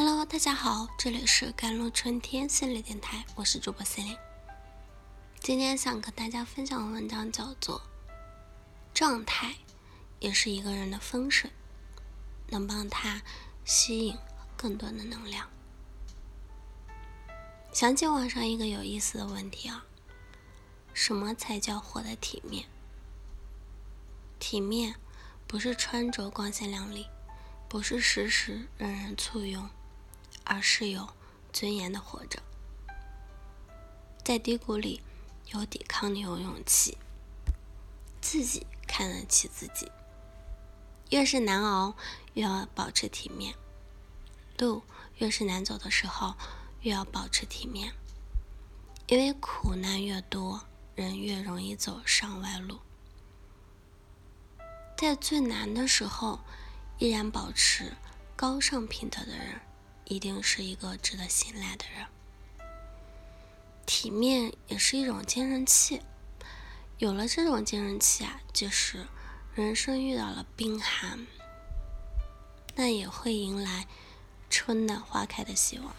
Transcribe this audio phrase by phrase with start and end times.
[0.00, 4.16] Hello，大家好，这里是甘露春天心理电台，我是主播 C 琳。
[5.40, 7.80] 今天想跟大家分享的文章叫做
[8.94, 9.56] 《状态
[10.20, 11.50] 也是一个人的风水，
[12.46, 13.20] 能帮他
[13.64, 14.16] 吸引
[14.56, 15.44] 更多的能量》。
[17.72, 19.84] 想起网上一个有意思的问题啊，
[20.94, 22.68] 什么才叫活得体面？
[24.38, 24.94] 体面
[25.48, 27.08] 不是穿着光鲜亮丽，
[27.68, 29.68] 不是时时人人簇拥。
[30.48, 31.10] 而是有
[31.52, 32.42] 尊严的活着，
[34.24, 35.02] 在低谷里
[35.52, 36.96] 有抵抗力，有勇气，
[38.22, 39.92] 自己看得起自己。
[41.10, 41.94] 越是难熬，
[42.32, 43.52] 越要保持体面；
[44.58, 44.82] 路
[45.18, 46.34] 越是难走的时候，
[46.80, 47.92] 越要保持体面。
[49.06, 52.78] 因为苦难越多，人越容易走上歪路。
[54.96, 56.40] 在最难的时候，
[56.98, 57.92] 依然保持
[58.34, 59.60] 高尚品德的人。
[60.08, 62.06] 一定是一个值得信赖的人。
[63.84, 66.00] 体面也是一种坚韧气，
[66.98, 69.06] 有了这种坚韧气啊，即使
[69.54, 71.26] 人生遇到了冰寒，
[72.74, 73.86] 那也会迎来
[74.50, 75.94] 春暖花开的希望。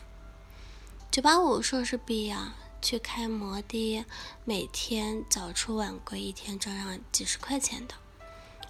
[1.12, 2.36] 九八五硕士毕业
[2.82, 4.06] 去开摩的，
[4.46, 7.96] 每天早出晚归，一天赚上几十块钱的；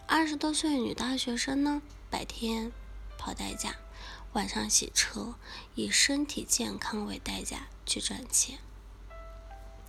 [0.07, 2.71] 二十多岁女大学生呢，白天
[3.17, 3.75] 跑代驾。
[4.33, 5.35] 晚上洗车，
[5.75, 8.59] 以身体健康为代价去赚钱。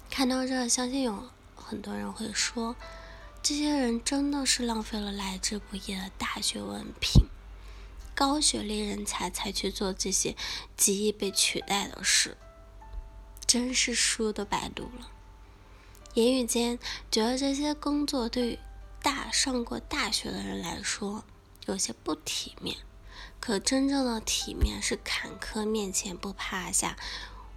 [0.08, 2.74] 看到这，相信有很多人会说，
[3.42, 7.26] 这些人真的是浪费了来之不易的大学文凭，
[8.14, 10.34] 高学历人才才去做这些
[10.76, 12.36] 极易被取代的事，
[13.46, 15.10] 真是书都白读了。
[16.14, 16.78] 言语间
[17.10, 18.58] 觉得这些工作对
[19.00, 21.24] 大上过大学的人来说
[21.66, 22.78] 有些不体面。
[23.38, 26.96] 可真正的体面是坎坷面前不趴下，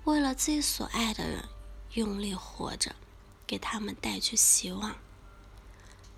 [0.03, 1.45] 为了自己所爱的人
[1.94, 2.96] 用力活着，
[3.46, 4.96] 给他们带去希望。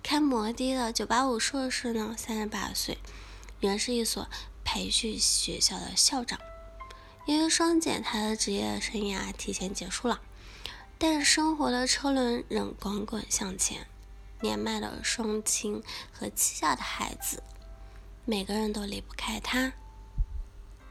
[0.02, 2.98] 开摩的的九八五硕士呢，三十八岁，
[3.60, 4.28] 原是一所
[4.64, 6.38] 培训学校的校长。
[7.26, 10.20] 因为双减，他的职业生涯提前结束了，
[10.96, 13.88] 但生活的车轮仍滚滚向前。
[14.42, 15.82] 年迈的双亲
[16.12, 17.42] 和膝下的孩子。
[18.28, 19.72] 每个人都离不开他。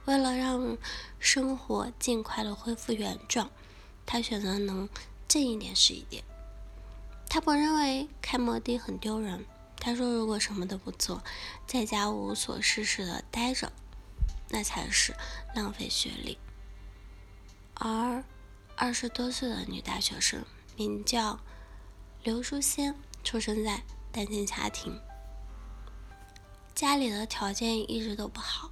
[0.05, 0.77] 为了让
[1.19, 3.51] 生活尽快的恢复原状，
[4.05, 4.87] 他选择能
[5.27, 6.23] 挣一点是一点。
[7.27, 9.45] 他不认为开摩的很丢人。
[9.77, 11.21] 他说：“如果什么都不做，
[11.67, 13.71] 在家无所事事的待着，
[14.49, 15.13] 那才是
[15.53, 16.37] 浪费学历。”
[17.75, 18.23] 而
[18.77, 20.45] 二十多岁的女大学生
[20.77, 21.39] 名叫
[22.23, 24.97] 刘淑仙，出生在单亲家庭。
[26.75, 28.69] 家里的条件一直都不好，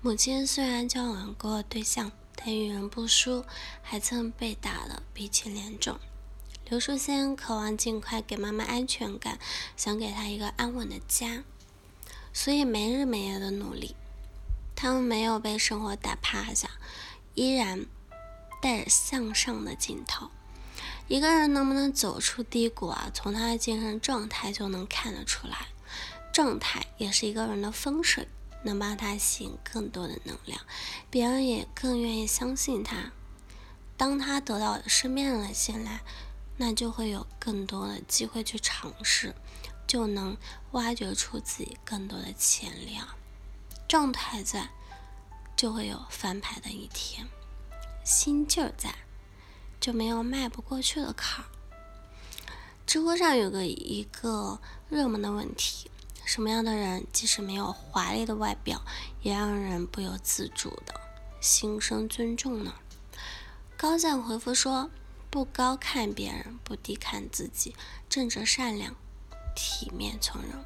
[0.00, 3.44] 母亲虽然交往过对象，但遇人不淑，
[3.82, 6.00] 还曾被打得鼻青脸肿。
[6.70, 9.38] 刘淑仙渴望尽快给妈妈安全感，
[9.76, 11.44] 想给她一个安稳的家，
[12.32, 13.94] 所以没日没夜的努力。
[14.74, 16.70] 他们没有被生活打趴下，
[17.34, 17.84] 依然
[18.62, 20.30] 带着向上的劲头。
[21.08, 23.10] 一个人能不能走出低谷啊？
[23.12, 25.66] 从他的精神状态就能看得出来。
[26.32, 28.26] 状态也是一个人的风水，
[28.64, 30.60] 能帮他吸引更多的能量，
[31.10, 33.12] 别人也更愿意相信他。
[33.96, 36.00] 当他得到身边人的信赖，
[36.56, 39.34] 那就会有更多的机会去尝试，
[39.86, 40.36] 就能
[40.72, 42.98] 挖掘出自己更多的潜力。
[43.86, 44.70] 状态在，
[45.54, 47.26] 就会有翻牌的一天；
[48.04, 48.94] 心劲儿在，
[49.78, 51.48] 就没有迈不过去的坎儿。
[52.86, 55.90] 知乎上有个一个热门的问题。
[56.24, 58.82] 什么样的人，即使没有华丽的外表，
[59.20, 60.94] 也让人不由自主的
[61.40, 62.74] 心生尊重呢？
[63.76, 64.90] 高赞回复说：
[65.28, 67.74] 不高看别人，不低看自己，
[68.08, 68.94] 正直善良，
[69.56, 70.64] 体面从容。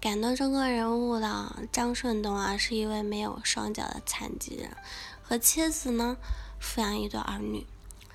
[0.00, 4.76] 感动中国人物的张顺东啊，是一位没有双脚的残疾人，
[5.22, 6.16] 和妻子呢
[6.60, 7.66] 抚养一对儿女，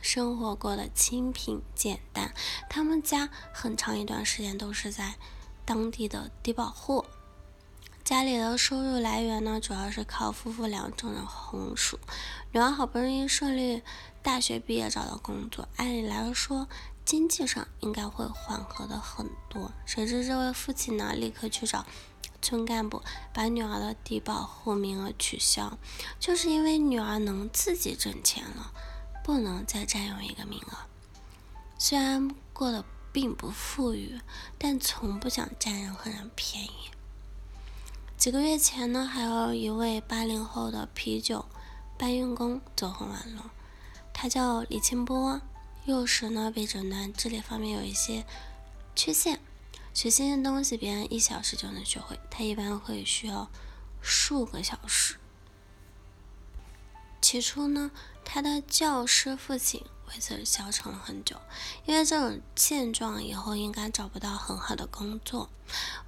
[0.01, 2.33] 生活过得清贫简单。
[2.69, 5.15] 他们家很长一段时间都是在。
[5.65, 7.05] 当地的低保户，
[8.03, 11.97] 家里的收入来源呢，主要是靠夫妇俩种的红薯。
[12.51, 13.81] 女儿好不容易顺利
[14.21, 16.67] 大学毕业找到工作，按理来说
[17.05, 19.71] 经济上应该会缓和的很多。
[19.85, 21.85] 谁知这位父亲呢，立刻去找
[22.41, 23.01] 村干部，
[23.33, 25.77] 把女儿的低保户名额取消，
[26.19, 28.73] 就是因为女儿能自己挣钱了，
[29.23, 30.77] 不能再占用一个名额。
[31.77, 32.83] 虽然过得。
[33.13, 34.19] 并不富裕，
[34.57, 36.89] 但从不想占任何人便宜。
[38.17, 41.45] 几个月前呢，还有一位八零后的啤酒
[41.97, 43.51] 搬运工走红网络，
[44.13, 45.39] 他叫李清波，
[45.85, 48.25] 幼时呢被诊断智力方面有一些
[48.95, 49.39] 缺陷，
[49.93, 53.49] 学新的东西别人一小时就能学会，他一般会需要
[54.01, 55.17] 数个小时。
[57.21, 57.91] 起初呢，
[58.25, 59.83] 他的教师父亲
[60.13, 61.35] 为此消沉了很久，
[61.85, 65.49] 因为这种现状以后应该找不到很好的工作。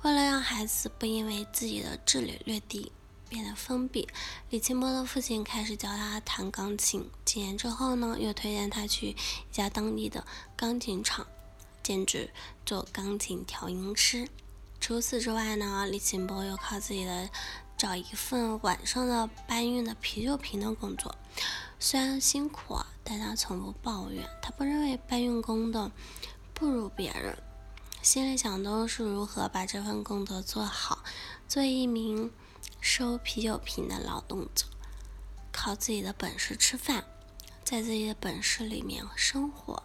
[0.04, 2.92] 为了让孩子不因为自己的智力略低
[3.28, 4.08] 变得封闭，
[4.50, 7.10] 李清波的父亲开始教他弹钢琴。
[7.24, 9.16] 几年之后呢，又推荐他去一
[9.52, 10.26] 家当地的
[10.56, 11.26] 钢琴厂
[11.82, 12.32] 兼职
[12.66, 14.28] 做钢琴调音师。
[14.80, 17.30] 除此之外呢，李清波又靠自己的。
[17.78, 21.14] 找一份晚上的搬运的啤酒瓶的工作，
[21.78, 24.28] 虽然辛苦，啊但他从不抱怨。
[24.42, 25.90] 他不认为搬运工的
[26.54, 27.38] 不如别人，
[28.02, 31.04] 心里想都是如何把这份工作做好。
[31.48, 32.30] 作为一名
[32.82, 34.66] 收啤酒瓶的劳动者，
[35.54, 37.06] 靠自己的本事吃饭，
[37.64, 39.84] 在自己的本事里面生活，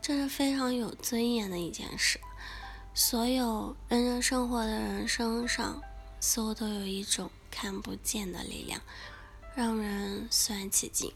[0.00, 2.18] 这是非常有尊严的一件事。
[2.94, 5.82] 所有认真生活的人身上。
[6.22, 8.78] 似乎都有一种看不见的力量，
[9.54, 11.10] 让人肃然起敬。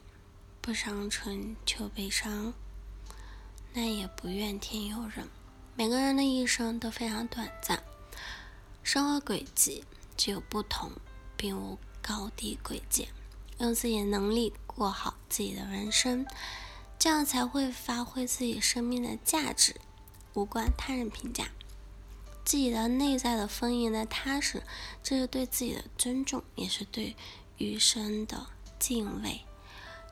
[0.64, 2.54] 不伤春秋悲伤，
[3.74, 5.28] 那也不怨天尤人。
[5.76, 7.84] 每个人的一生都非常短暂，
[8.82, 9.84] 生活轨迹
[10.16, 10.90] 只有不同，
[11.36, 13.08] 并无高低贵贱。
[13.58, 16.24] 用自己的能力过好自己的人生，
[16.98, 19.76] 这样才会发挥自己生命的价值，
[20.32, 21.48] 无关他人评价。
[22.42, 24.62] 自己的内在的丰盈的踏实，
[25.02, 27.14] 这是对自己的尊重，也是对
[27.58, 28.46] 余生的
[28.78, 29.42] 敬畏。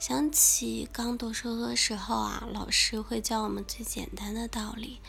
[0.03, 5.01] 想起刚读书的时候啊，老师会教我们最简单的道理：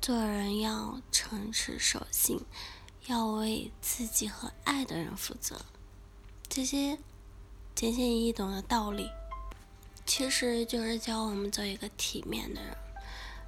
[0.00, 2.40] 做人要诚实守信，
[3.06, 5.64] 要为自己和爱的人负责。
[6.48, 6.98] 这些
[7.76, 9.08] 浅显易懂的道理，
[10.04, 12.76] 其实就是教我们做一个体面的人。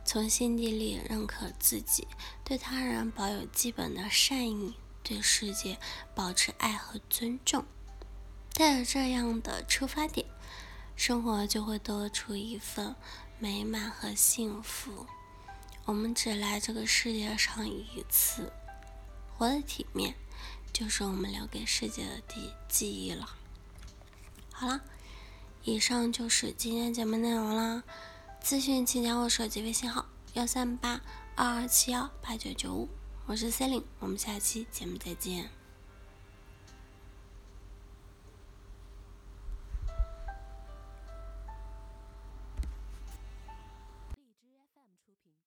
[0.05, 2.07] 从心底里认可自己，
[2.45, 5.77] 对他人保有基本的善意，对世界
[6.15, 7.65] 保持爱和尊重。
[8.55, 10.27] 带着这样的出发点，
[10.99, 12.93] 生活就会多出一份
[13.39, 15.07] 美满和幸福。
[15.85, 18.53] 我们只来这个世界上一次，
[19.33, 20.17] 活得体面，
[20.73, 23.37] 就是我们留给世界的记记忆了。
[24.53, 24.81] 好了，
[25.63, 27.85] 以上就是今天节目内容啦。
[28.43, 31.01] 咨询请加我手机微信号幺三八
[31.37, 32.89] 二二七幺八九九五，
[33.27, 35.58] 我是 C e l i n e 我们下期节目再见。